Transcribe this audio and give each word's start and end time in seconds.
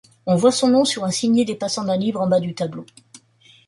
On 0.25 0.35
voit 0.35 0.51
son 0.51 0.69
nom 0.69 0.83
sur 0.83 1.03
un 1.03 1.11
signet 1.11 1.45
dépassant 1.45 1.83
d'un 1.83 1.95
livre 1.95 2.21
en 2.21 2.27
bas 2.27 2.39
du 2.39 2.55
tableau. 2.55 2.87